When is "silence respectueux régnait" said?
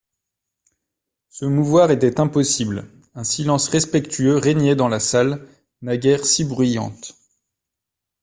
3.23-4.75